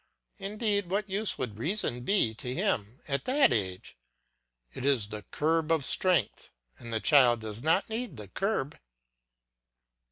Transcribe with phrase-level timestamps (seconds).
[0.39, 3.95] Indeed, what use would reason be to him at that age?
[4.73, 8.79] It is the curb of strength, and the child does not need the curb.